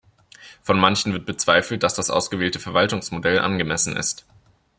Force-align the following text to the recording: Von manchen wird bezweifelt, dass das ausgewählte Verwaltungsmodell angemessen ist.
Von 0.63 0.79
manchen 0.79 1.13
wird 1.13 1.27
bezweifelt, 1.27 1.83
dass 1.83 1.93
das 1.93 2.09
ausgewählte 2.09 2.57
Verwaltungsmodell 2.57 3.37
angemessen 3.37 3.95
ist. 3.95 4.25